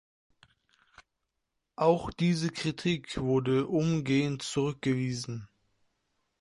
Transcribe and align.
Auch 1.75 2.09
diese 2.09 2.49
Kritik 2.49 3.17
wurde 3.21 3.67
umgehend 3.67 4.41
zurückgewiesen. 4.41 5.47